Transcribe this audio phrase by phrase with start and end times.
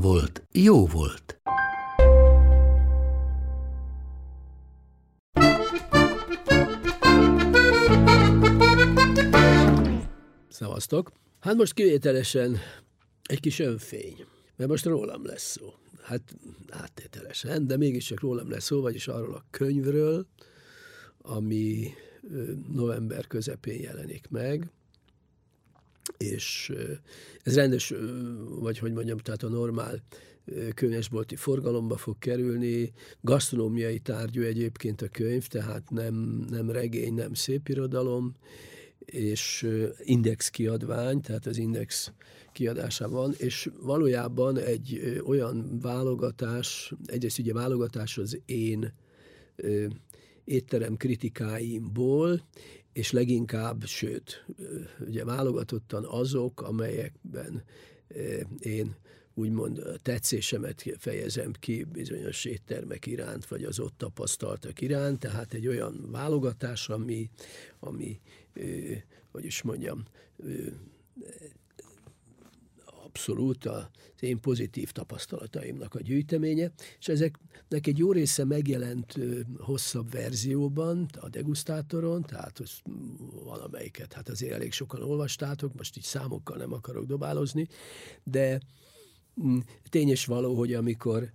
[0.00, 1.40] volt, jó volt.
[10.48, 11.12] Szevasztok!
[11.40, 12.56] Hát most kivételesen
[13.22, 14.24] egy kis önfény,
[14.56, 15.74] mert most rólam lesz szó.
[16.02, 16.36] Hát
[16.68, 20.26] áttételesen, de mégiscsak rólam lesz szó, vagyis arról a könyvről,
[21.18, 21.88] ami
[22.72, 24.70] november közepén jelenik meg,
[26.16, 26.72] és
[27.42, 27.94] ez rendes,
[28.60, 30.02] vagy hogy mondjam, tehát a normál
[30.74, 36.14] könyvesbolti forgalomba fog kerülni, gasztronómiai tárgyú egyébként a könyv, tehát nem,
[36.50, 38.34] nem regény, nem szépirodalom,
[39.04, 42.12] és index kiadvány, tehát az index
[42.52, 48.92] kiadásában, és valójában egy olyan válogatás, egyrészt ugye válogatás az én
[50.44, 52.42] étterem kritikáimból,
[52.96, 54.44] és leginkább, sőt,
[55.00, 57.62] ugye válogatottan azok, amelyekben
[58.58, 58.96] én
[59.34, 66.08] úgymond tetszésemet fejezem ki bizonyos éttermek iránt, vagy az ott tapasztaltak iránt, tehát egy olyan
[66.10, 67.30] válogatás, ami,
[67.78, 68.20] ami
[69.30, 70.04] hogy is mondjam,
[73.16, 73.86] abszolút az
[74.20, 79.14] én pozitív tapasztalataimnak a gyűjteménye, és ezeknek egy jó része megjelent
[79.58, 82.60] hosszabb verzióban, a degustátoron, tehát
[83.44, 87.66] valamelyiket, hát azért elég sokan olvastátok, most így számokkal nem akarok dobálozni,
[88.24, 88.60] de
[89.42, 91.32] mm, tényes való, hogy amikor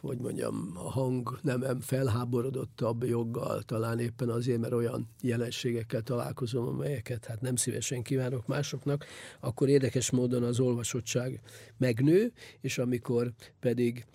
[0.00, 7.24] hogy mondjam, a hang nemem felháborodottabb joggal, talán éppen azért, mert olyan jelenségekkel találkozom, amelyeket
[7.24, 9.04] hát nem szívesen kívánok másoknak,
[9.40, 11.40] akkor érdekes módon az olvasottság
[11.76, 14.06] megnő, és amikor pedig,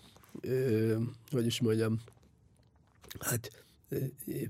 [1.31, 1.99] hogy is mondjam,
[3.19, 3.65] hát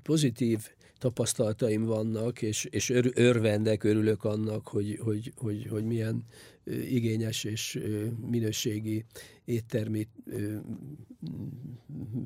[0.03, 6.25] pozitív tapasztalataim vannak, és, és ör, örvendek, örülök annak, hogy, hogy, hogy, hogy milyen
[6.65, 7.79] igényes és
[8.29, 9.05] minőségi
[9.45, 10.07] éttermi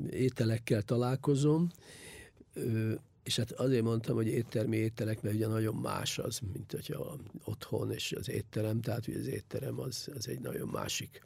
[0.10, 1.72] ételekkel találkozom,
[3.24, 7.92] és hát azért mondtam, hogy éttermi ételek, mert ugye nagyon más az, mint hogyha otthon
[7.92, 11.22] és az étterem, tehát hogy az étterem az, az egy nagyon másik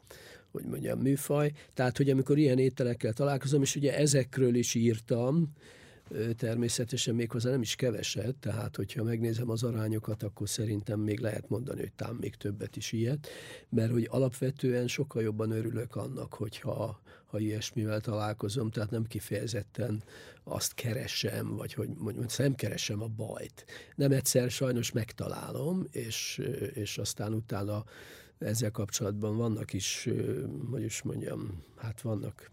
[0.54, 1.52] hogy mondjam, műfaj.
[1.74, 5.52] Tehát, hogy amikor ilyen ételekkel találkozom, és ugye ezekről is írtam,
[6.36, 11.80] természetesen méghozzá nem is keveset, tehát hogyha megnézem az arányokat, akkor szerintem még lehet mondani,
[11.80, 13.28] hogy tám még többet is ilyet,
[13.68, 17.00] mert hogy alapvetően sokkal jobban örülök annak, hogyha
[17.34, 20.02] ha ilyesmivel találkozom, tehát nem kifejezetten
[20.44, 23.64] azt keresem, vagy hogy mondjam, nem keresem a bajt.
[23.94, 26.42] Nem egyszer sajnos megtalálom, és,
[26.74, 27.84] és aztán utána
[28.38, 30.08] ezzel kapcsolatban vannak is,
[30.70, 32.50] hogy is mondjam, hát vannak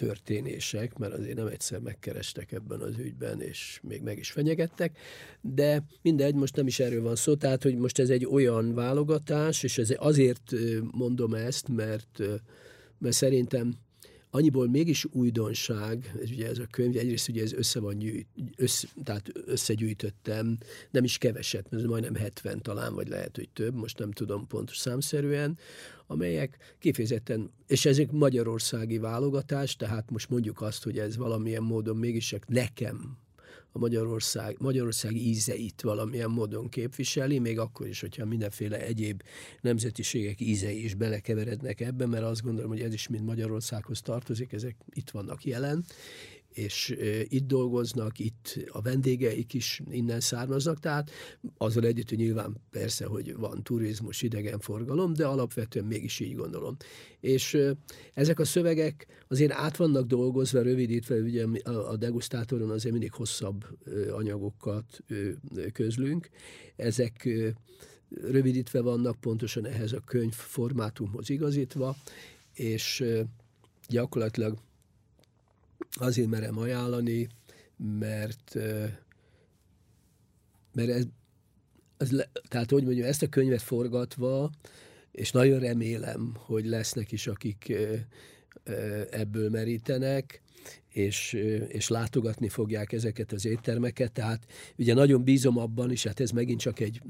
[0.00, 4.98] történések, mert azért nem egyszer megkerestek ebben az ügyben, és még meg is fenyegettek,
[5.40, 9.62] de mindegy, most nem is erről van szó, tehát, hogy most ez egy olyan válogatás,
[9.62, 10.52] és ez azért
[10.92, 12.22] mondom ezt, mert,
[12.98, 13.74] mert szerintem
[14.30, 18.26] annyiból mégis újdonság, ez ugye ez a könyv, egyrészt ugye ez össze van gyűjt,
[18.56, 20.58] össze, tehát összegyűjtöttem,
[20.90, 24.76] nem is keveset, mert majdnem 70 talán, vagy lehet, hogy több, most nem tudom pontos
[24.76, 25.58] számszerűen,
[26.06, 32.34] amelyek kifejezetten, és ezek magyarországi válogatás, tehát most mondjuk azt, hogy ez valamilyen módon mégis
[32.46, 33.18] nekem
[33.72, 39.22] a Magyarország, Magyarország ízeit valamilyen módon képviseli, még akkor is, hogyha mindenféle egyéb
[39.60, 44.76] nemzetiségek ízei is belekeverednek ebbe, mert azt gondolom, hogy ez is mind Magyarországhoz tartozik, ezek
[44.90, 45.84] itt vannak jelen,
[46.52, 51.10] és itt dolgoznak, itt a vendégeik is innen származnak, tehát
[51.56, 56.76] azzal együtt, hogy nyilván persze, hogy van turizmus, idegenforgalom, de alapvetően mégis így gondolom.
[57.20, 57.58] És
[58.14, 63.66] ezek a szövegek azért át vannak dolgozva, rövidítve, ugye a degustátoron azért mindig hosszabb
[64.12, 65.04] anyagokat
[65.72, 66.28] közlünk.
[66.76, 67.28] Ezek
[68.08, 71.96] rövidítve vannak pontosan ehhez a könyv formátumhoz igazítva,
[72.54, 73.04] és
[73.88, 74.58] gyakorlatilag
[75.90, 77.28] azért merem ajánlani,
[77.98, 78.54] mert,
[80.72, 81.04] mert ez,
[81.96, 84.50] ez le, tehát hogy mondjam, ezt a könyvet forgatva,
[85.12, 87.72] és nagyon remélem, hogy lesznek is, akik
[89.10, 90.42] ebből merítenek,
[90.88, 91.32] és,
[91.68, 94.46] és látogatni fogják ezeket az éttermeket, tehát
[94.76, 97.02] ugye nagyon bízom abban, és hát ez megint csak egy,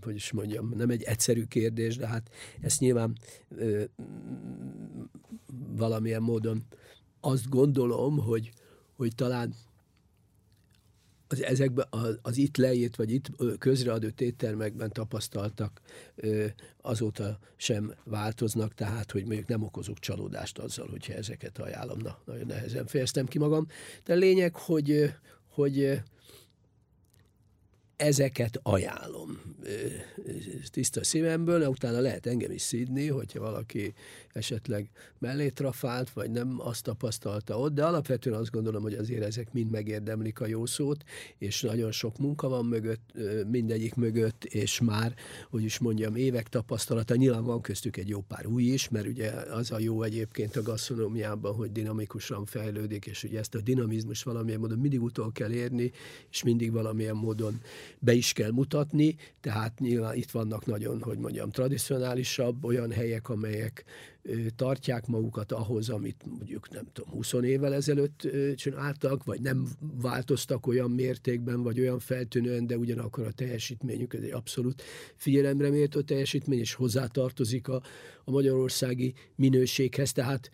[0.00, 2.30] hogy is mondjam, nem egy egyszerű kérdés, de hát
[2.60, 3.16] ezt nyilván
[5.76, 6.64] valamilyen módon
[7.26, 8.52] azt gondolom, hogy,
[8.96, 9.54] hogy talán
[11.28, 15.80] az, ezekben az, az itt leírt, vagy itt közreadott éttermekben tapasztaltak
[16.80, 21.98] azóta sem változnak, tehát, hogy mondjuk nem okozok csalódást azzal, hogyha ezeket ajánlom.
[21.98, 23.66] Na, nagyon nehezen fejeztem ki magam.
[24.04, 25.14] De a lényeg, hogy,
[25.48, 26.02] hogy
[27.96, 29.40] ezeket ajánlom.
[30.70, 33.94] Tiszta szívemből, utána lehet engem is szídni, hogyha valaki
[34.32, 39.52] esetleg mellé trafált, vagy nem azt tapasztalta ott, de alapvetően azt gondolom, hogy azért ezek
[39.52, 41.04] mind megérdemlik a jó szót,
[41.38, 43.10] és nagyon sok munka van mögött,
[43.50, 45.14] mindegyik mögött, és már,
[45.50, 49.30] hogy is mondjam, évek tapasztalata, nyilván van köztük egy jó pár új is, mert ugye
[49.30, 54.60] az a jó egyébként a gasztronómiában, hogy dinamikusan fejlődik, és ugye ezt a dinamizmus valamilyen
[54.60, 55.92] módon mindig utol kell érni,
[56.30, 57.60] és mindig valamilyen módon
[57.98, 63.84] be is kell mutatni, tehát nyilván itt vannak nagyon, hogy mondjam, tradicionálisabb olyan helyek, amelyek
[64.56, 69.68] tartják magukat ahhoz, amit mondjuk nem tudom, 20 évvel ezelőtt csináltak, vagy nem
[70.00, 74.82] változtak olyan mértékben, vagy olyan feltűnően, de ugyanakkor a teljesítményük ez egy abszolút
[75.16, 77.82] figyelemre méltó teljesítmény, és hozzátartozik a,
[78.24, 80.50] a magyarországi minőséghez, tehát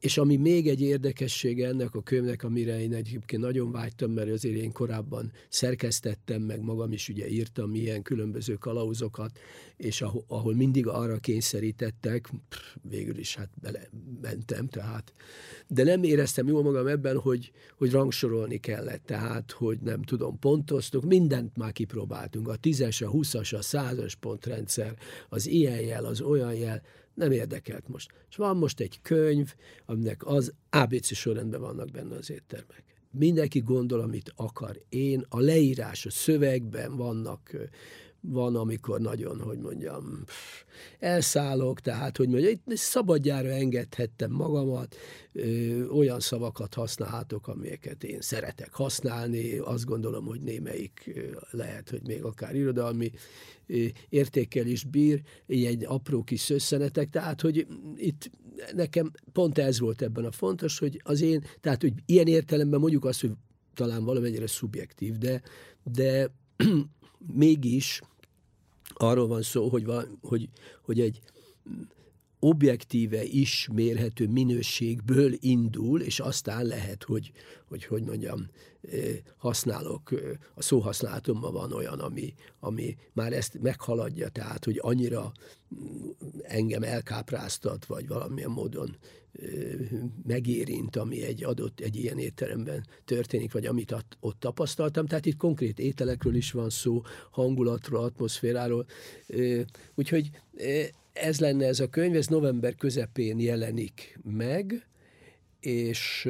[0.00, 4.56] és ami még egy érdekessége ennek a könyvnek, amire én egyébként nagyon vágytam, mert azért
[4.56, 9.38] én korábban szerkesztettem, meg magam is ugye írtam ilyen különböző kalauzokat,
[9.76, 12.30] és ahol, ahol mindig arra kényszerítettek,
[12.82, 15.12] végül is hát belementem, tehát,
[15.66, 21.04] de nem éreztem jól magam ebben, hogy, hogy rangsorolni kellett, tehát, hogy nem tudom, pontoztuk,
[21.04, 24.96] mindent már kipróbáltunk, a tízes, a húszas, a százas pontrendszer,
[25.28, 26.82] az ilyen jel, az olyan jel,
[27.16, 28.10] nem érdekelt most.
[28.28, 29.54] És van most egy könyv,
[29.86, 32.84] aminek az ABC sorrendben vannak benne az éttermek.
[33.10, 34.82] Mindenki gondol, amit akar.
[34.88, 37.56] Én a leírás, a szövegben vannak
[38.28, 40.24] van, amikor nagyon, hogy mondjam,
[40.98, 44.96] elszállok, tehát, hogy mondjam, itt szabadjára engedhettem magamat,
[45.32, 51.20] ö, olyan szavakat használhatok, amelyeket én szeretek használni, azt gondolom, hogy némelyik
[51.50, 53.10] lehet, hogy még akár irodalmi
[54.08, 58.30] értékkel is bír, egy apró kis összenetek, tehát, hogy itt
[58.74, 63.04] nekem pont ez volt ebben a fontos, hogy az én, tehát, hogy ilyen értelemben mondjuk
[63.04, 63.32] azt, hogy
[63.74, 65.42] talán valamennyire szubjektív, de,
[65.82, 66.30] de
[67.34, 68.00] mégis
[68.96, 70.48] arról van szó, hogy, van, hogy,
[70.82, 71.20] hogy egy
[72.38, 77.32] objektíve is mérhető minőségből indul, és aztán lehet, hogy,
[77.68, 78.48] hogy, hogy mondjam,
[79.36, 80.10] használok,
[80.54, 85.32] a szóhasználatomban van olyan, ami, ami már ezt meghaladja, tehát, hogy annyira
[85.74, 86.08] mm,
[86.42, 88.96] engem elkápráztat, vagy valamilyen módon
[90.26, 95.06] megérint, ami egy adott, egy ilyen étteremben történik, vagy amit ott tapasztaltam.
[95.06, 98.86] Tehát itt konkrét ételekről is van szó, hangulatról, atmoszféráról.
[99.94, 100.30] Úgyhogy
[101.12, 104.86] ez lenne ez a könyv, ez november közepén jelenik meg,
[105.60, 106.28] és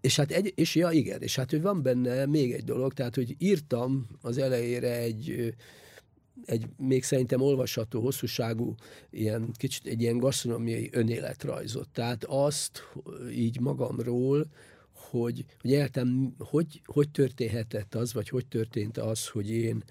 [0.00, 3.14] és hát egy, és ja igen, és hát hogy van benne még egy dolog, tehát
[3.14, 5.54] hogy írtam az elejére egy
[6.44, 8.74] egy még szerintem olvasható, hosszúságú,
[9.10, 11.88] ilyen, kicsit egy ilyen gasztronómiai önéletrajzot.
[11.88, 12.82] Tehát azt
[13.32, 14.46] így magamról,
[14.92, 19.84] hogy, hogy éltem, hogy, hogy történhetett az, vagy hogy történt az, hogy én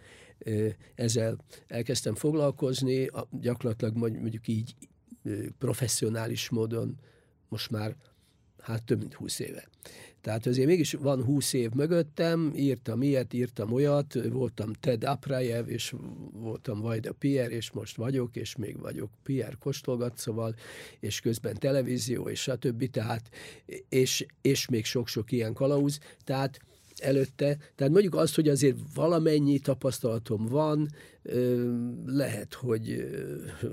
[0.96, 1.38] ezzel
[1.68, 4.76] elkezdtem foglalkozni, gyakorlatilag mondjuk így
[5.58, 7.00] professzionális módon
[7.50, 7.96] most már
[8.62, 9.68] hát több mint húsz éve.
[10.22, 15.94] Tehát azért mégis van húsz év mögöttem, írtam ilyet, írtam olyat, voltam Ted Aprajev, és
[16.32, 20.56] voltam Vajda Pierre, és most vagyok, és még vagyok Pierre kóstolgat, szóval,
[21.00, 22.90] és közben televízió, és stb.
[22.90, 23.30] Tehát,
[23.90, 26.00] és, és még sok-sok ilyen kalauz.
[26.24, 26.60] Tehát
[27.00, 27.58] előtte.
[27.76, 30.90] Tehát mondjuk azt, hogy azért valamennyi tapasztalatom van,
[32.06, 33.10] lehet, hogy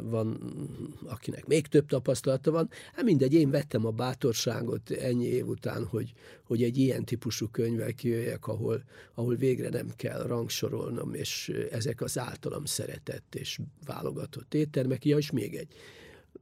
[0.03, 0.39] van,
[1.07, 2.71] akinek még több tapasztalata van.
[2.95, 7.93] Hát mindegy, én vettem a bátorságot ennyi év után, hogy, hogy egy ilyen típusú könyvvel
[7.93, 15.05] kijöjjek, ahol, ahol végre nem kell rangsorolnom, és ezek az általam szeretett és válogatott éttermek.
[15.05, 15.75] Ja, és még egy,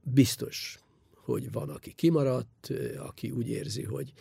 [0.02, 0.78] biztos,
[1.14, 4.12] hogy van, aki kimaradt, aki úgy érzi, hogy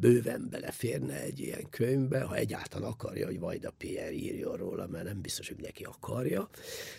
[0.00, 5.20] bőven beleférne egy ilyen könyvbe, ha egyáltalán akarja, hogy Vajda Pierre írjon róla, mert nem
[5.20, 6.48] biztos, hogy neki akarja,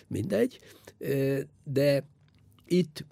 [0.08, 0.60] mindegy.
[1.64, 2.08] De
[2.66, 3.06] itt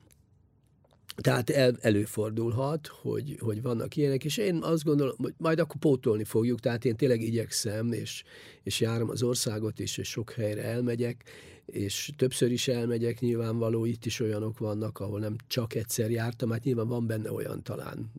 [1.15, 6.24] tehát el, előfordulhat, hogy, hogy vannak ilyenek, és én azt gondolom, hogy majd akkor pótolni
[6.24, 8.24] fogjuk, tehát én tényleg igyekszem, és,
[8.63, 11.24] és járom az országot is, és sok helyre elmegyek,
[11.65, 16.63] és többször is elmegyek, nyilvánvaló, itt is olyanok vannak, ahol nem csak egyszer jártam, hát
[16.63, 18.12] nyilván van benne olyan talán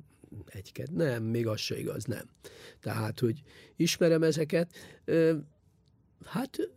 [0.46, 2.28] egy Nem, még az se igaz, nem.
[2.80, 3.42] Tehát, hogy
[3.76, 4.72] ismerem ezeket,
[6.24, 6.70] hát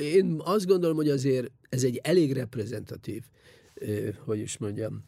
[0.00, 3.22] én azt gondolom, hogy azért ez egy elég reprezentatív
[4.24, 5.02] hogy is mondjam,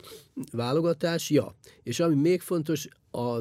[0.53, 1.55] válogatás, ja.
[1.83, 3.41] És ami még fontos, a,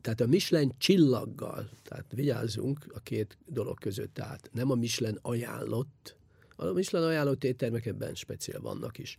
[0.00, 6.16] tehát a Michelin csillaggal, tehát vigyázzunk a két dolog között, tehát nem a Michelin ajánlott,
[6.56, 9.18] a Michelin ajánlott éttermekben speciál vannak is.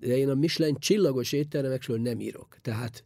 [0.00, 2.56] De én a Michelin csillagos éttermekről nem írok.
[2.62, 3.04] Tehát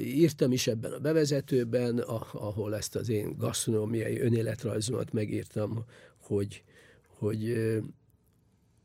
[0.00, 1.98] írtam is ebben a bevezetőben,
[2.32, 5.84] ahol ezt az én gasztronómiai önéletrajzomat megírtam,
[6.16, 6.62] hogy,
[7.06, 7.56] hogy,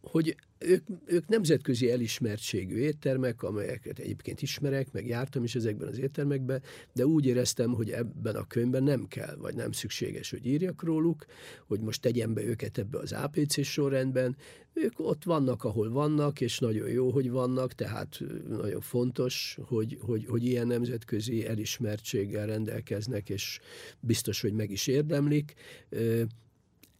[0.01, 6.61] hogy ők, ők nemzetközi elismertségű éttermek, amelyeket egyébként ismerek, meg jártam is ezekben az éttermekben,
[6.93, 11.25] de úgy éreztem, hogy ebben a könyvben nem kell, vagy nem szükséges, hogy írjak róluk,
[11.67, 14.37] hogy most tegyem be őket ebbe az APC sorrendben.
[14.73, 20.25] Ők ott vannak, ahol vannak, és nagyon jó, hogy vannak, tehát nagyon fontos, hogy, hogy,
[20.25, 23.59] hogy ilyen nemzetközi elismertséggel rendelkeznek, és
[23.99, 25.53] biztos, hogy meg is érdemlik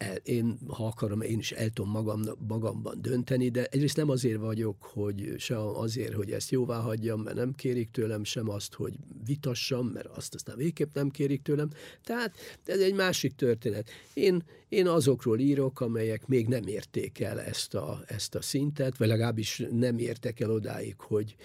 [0.03, 4.39] el, én, ha akarom, én is el tudom magam, magamban dönteni, de egyrészt nem azért
[4.39, 8.93] vagyok, hogy sem azért, hogy ezt jóvá hagyjam, mert nem kérik tőlem, sem azt, hogy
[9.25, 11.69] vitassam, mert azt aztán végképp nem kérik tőlem.
[12.03, 13.89] Tehát ez egy másik történet.
[14.13, 19.07] Én, én azokról írok, amelyek még nem érték el ezt a, ezt a szintet, vagy
[19.07, 21.35] legalábbis nem értek el odáig, hogy,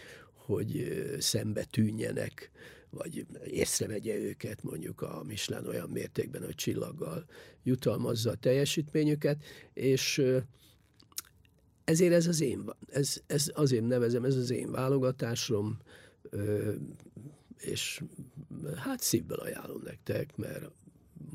[0.46, 2.50] hogy szembe tűnjenek
[2.90, 7.24] vagy észrevegye őket mondjuk a Michelin olyan mértékben, hogy csillaggal
[7.62, 10.22] jutalmazza a teljesítményüket, és
[11.84, 15.78] ezért ez az én, ez, ez azért nevezem, ez az én válogatásom,
[17.58, 18.02] és
[18.76, 20.70] hát szívből ajánlom nektek, mert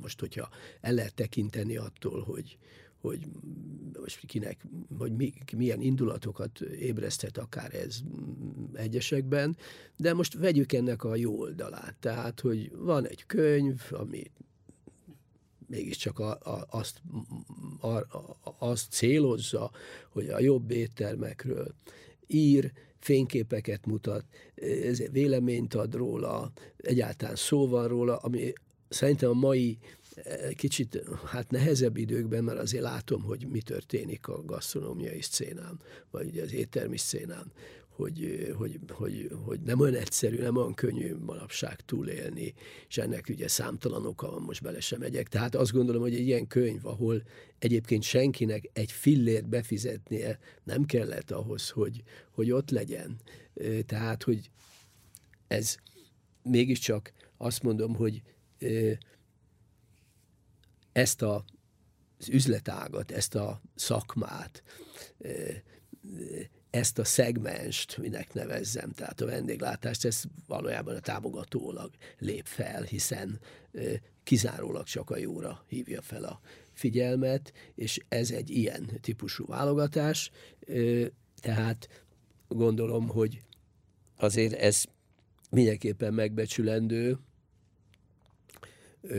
[0.02, 0.50] most, hogyha
[0.82, 2.58] el lehet tekinteni attól, hogy,
[3.02, 3.28] hogy
[4.00, 4.66] most kinek,
[4.98, 8.00] hogy mi, milyen indulatokat ébreszthet akár ez
[8.76, 9.58] egyesekben,
[9.98, 11.96] de most vegyük ennek a jó oldalát.
[12.00, 14.32] Tehát, hogy van egy könyv, ami
[15.68, 17.02] mégiscsak a, a, azt,
[17.80, 19.72] a, a, azt célozza,
[20.10, 21.74] hogy a jobb éttermekről
[22.28, 24.26] ír, fényképeket mutat,
[25.12, 28.54] véleményt ad róla, egyáltalán szó van róla, ami
[28.90, 29.78] szerintem a mai
[30.56, 35.80] kicsit hát nehezebb időkben, mert azért látom, hogy mi történik a gasztronómiai szcénán,
[36.12, 37.52] vagy az éttermi szcénán,
[37.96, 42.54] hogy, hogy, hogy, hogy nem olyan egyszerű, nem olyan könnyű manapság túlélni,
[42.88, 45.28] és ennek ugye számtalan oka van, most bele sem megyek.
[45.28, 47.24] Tehát azt gondolom, hogy egy ilyen könyv, ahol
[47.60, 53.20] egyébként senkinek egy fillért befizetnie nem kellett ahhoz, hogy, hogy ott legyen.
[53.86, 54.50] Tehát, hogy
[55.48, 55.76] ez
[56.44, 58.22] mégiscsak azt mondom, hogy
[60.92, 61.46] ezt a,
[62.20, 64.64] az üzletágat, ezt a szakmát,
[66.74, 73.40] ezt a szegmenst, minek nevezzem, tehát a vendéglátást, ez valójában a támogatólag lép fel, hiszen
[74.24, 76.40] kizárólag csak a jóra hívja fel a
[76.74, 80.32] figyelmet, és ez egy ilyen típusú válogatás,
[81.42, 82.06] tehát
[82.48, 83.42] gondolom, hogy
[84.18, 84.84] azért ez
[85.50, 87.20] mindenképpen megbecsülendő,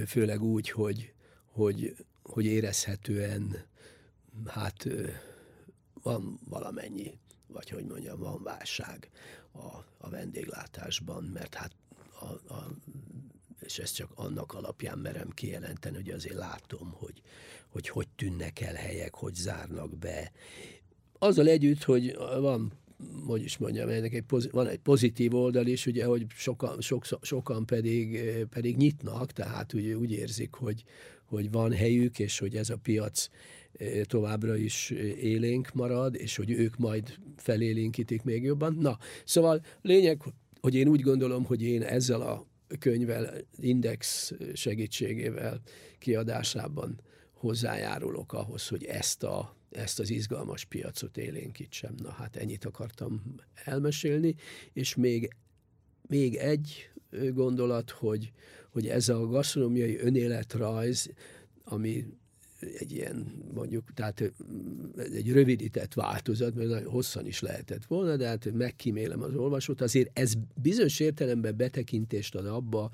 [0.06, 3.66] főleg úgy, hogy hogy, hogy érezhetően
[4.46, 4.86] hát
[6.02, 7.18] van valamennyi,
[7.54, 9.10] vagy hogy mondjam, van válság
[9.52, 9.66] a,
[9.98, 11.72] a vendéglátásban, mert hát
[12.20, 12.70] a, a,
[13.60, 17.22] és ezt csak annak alapján merem kijelenteni, hogy azért látom, hogy
[17.74, 20.32] hogy, hogy tűnnek el helyek, hogy zárnak be.
[21.18, 22.72] Azzal együtt, hogy van
[23.26, 27.04] hogy is mondjam, ennek egy pozitív, van egy pozitív oldal is, ugye, hogy sokan, sok,
[27.22, 28.20] sokan pedig,
[28.50, 30.84] pedig nyitnak, tehát ugye úgy érzik, hogy,
[31.24, 33.28] hogy van helyük, és hogy ez a piac
[34.02, 34.90] továbbra is
[35.20, 38.76] élénk marad, és hogy ők majd felélénkítik még jobban.
[38.80, 40.22] Na, szóval lényeg,
[40.60, 42.46] hogy én úgy gondolom, hogy én ezzel a
[42.78, 45.60] könyvvel, index segítségével
[45.98, 47.00] kiadásában
[47.32, 51.94] hozzájárulok ahhoz, hogy ezt, a, ezt az izgalmas piacot élénkítsem.
[52.02, 54.34] Na hát ennyit akartam elmesélni,
[54.72, 55.36] és még,
[56.08, 56.90] még egy
[57.32, 58.32] gondolat, hogy,
[58.70, 61.10] hogy ez a gasztronómiai önéletrajz,
[61.64, 62.06] ami
[62.78, 64.32] egy ilyen mondjuk, tehát
[64.96, 70.18] egy rövidített változat, mert nagyon hosszan is lehetett volna, de hát megkímélem az olvasót, azért
[70.18, 72.90] ez bizonyos értelemben betekintést ad abba,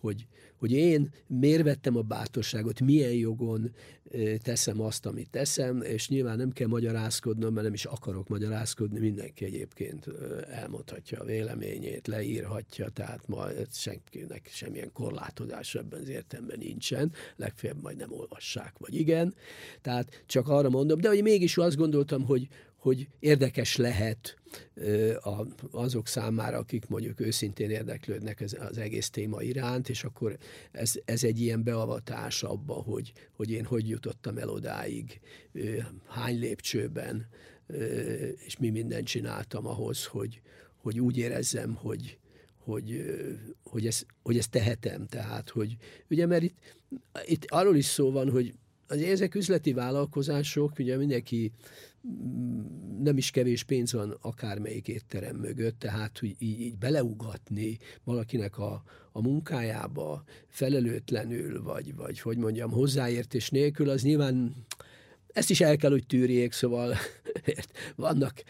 [0.00, 0.26] hogy,
[0.56, 3.70] hogy én miért vettem a bátorságot, milyen jogon
[4.42, 9.44] teszem azt, amit teszem, és nyilván nem kell magyarázkodnom, mert nem is akarok magyarázkodni, mindenki
[9.44, 10.06] egyébként
[10.50, 17.96] elmondhatja a véleményét, leírhatja, tehát ma senkinek semmilyen korlátozás ebben az értelemben nincsen, legfeljebb majd
[17.96, 19.34] nem olvassák, vagy igen.
[19.80, 22.48] Tehát csak arra mondom, de hogy mégis azt gondoltam, hogy,
[22.80, 24.36] hogy érdekes lehet
[25.70, 30.38] azok számára, akik mondjuk őszintén érdeklődnek az, egész téma iránt, és akkor
[30.72, 35.20] ez, ez egy ilyen beavatás abba, hogy, hogy én hogy jutottam el odáig,
[36.06, 37.28] hány lépcsőben,
[38.46, 40.40] és mi mindent csináltam ahhoz, hogy,
[40.76, 42.18] hogy úgy érezzem, hogy,
[42.58, 43.04] hogy,
[43.62, 45.06] hogy, ezt, hogy ezt tehetem.
[45.06, 45.76] Tehát, hogy
[46.10, 46.58] ugye, mert itt,
[47.24, 48.54] itt arról is szó van, hogy
[48.90, 51.52] az ezek üzleti vállalkozások, ugye mindenki
[52.08, 52.60] mm,
[53.02, 58.82] nem is kevés pénz van akármelyik étterem mögött, tehát hogy így, így beleugatni valakinek a,
[59.12, 64.54] a munkájába felelőtlenül, vagy, vagy hogy mondjam, hozzáértés nélkül, az nyilván
[65.32, 66.94] ezt is el kell, hogy tűrjék, szóval
[67.96, 68.42] vannak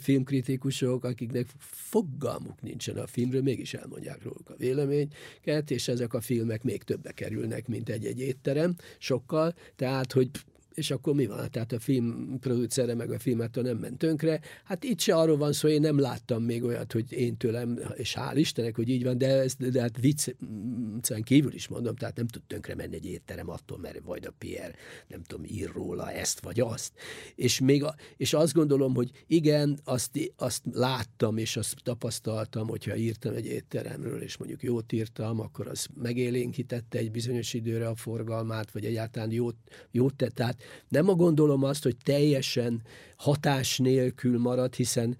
[0.00, 6.62] filmkritikusok, akiknek fogalmuk nincsen a filmről, mégis elmondják róluk a véleményeket, és ezek a filmek
[6.62, 10.30] még többe kerülnek, mint egy-egy étterem, sokkal, tehát, hogy
[10.74, 11.50] és akkor mi van?
[11.50, 14.40] Tehát a film producere meg a filmet nem ment tönkre.
[14.64, 18.16] Hát itt se arról van szó, én nem láttam még olyat, hogy én tőlem, és
[18.18, 22.26] hál' Istennek, hogy így van, de, ez, de hát viccen kívül is mondom, tehát nem
[22.26, 24.74] tud tönkre menni egy étterem attól, mert vagy a Pierre,
[25.08, 26.92] nem tudom, ír róla ezt vagy azt.
[27.34, 32.96] És, még a, és azt gondolom, hogy igen, azt, azt láttam, és azt tapasztaltam, hogyha
[32.96, 38.70] írtam egy étteremről, és mondjuk jót írtam, akkor az megélénkítette egy bizonyos időre a forgalmát,
[38.70, 39.56] vagy egyáltalán jót,
[39.90, 40.59] jót tett.
[40.88, 42.82] Nem a gondolom azt, hogy teljesen
[43.16, 45.16] hatás nélkül marad, hiszen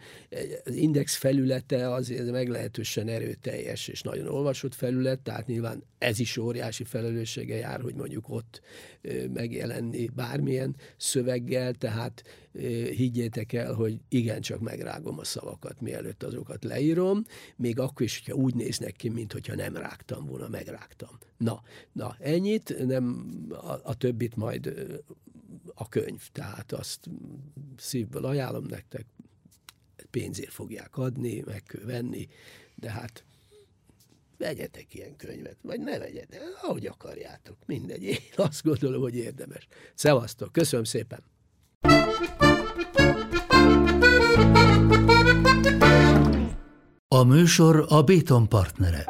[0.65, 6.85] az index felülete az meglehetősen erőteljes és nagyon olvasott felület, tehát nyilván ez is óriási
[6.85, 8.61] felelőssége jár, hogy mondjuk ott
[9.33, 12.23] megjelenni bármilyen szöveggel, tehát
[12.97, 17.25] higgyétek el, hogy igencsak megrágom a szavakat, mielőtt azokat leírom,
[17.57, 21.19] még akkor is, hogyha úgy néznek ki, mint hogyha nem rágtam volna, megrágtam.
[21.37, 24.73] Na, na ennyit, nem a, a többit majd
[25.81, 27.01] a könyv, tehát azt
[27.77, 29.07] szívből ajánlom nektek,
[30.11, 32.29] pénzért fogják adni, meg kell venni,
[32.75, 33.25] de hát
[34.39, 38.03] vegyetek ilyen könyvet, vagy ne vegyetek, ahogy akarjátok, mindegy.
[38.03, 39.67] Én azt gondolom, hogy érdemes.
[39.95, 41.23] Szevasztok, köszönöm szépen!
[47.09, 49.05] A műsor a Béton partnere.